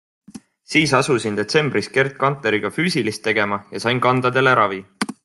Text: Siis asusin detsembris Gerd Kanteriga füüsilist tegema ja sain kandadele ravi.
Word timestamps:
Siis 0.75 0.93
asusin 0.99 1.37
detsembris 1.39 1.89
Gerd 1.97 2.17
Kanteriga 2.25 2.71
füüsilist 2.79 3.25
tegema 3.29 3.63
ja 3.77 3.83
sain 3.85 4.03
kandadele 4.07 4.57
ravi. 4.63 4.83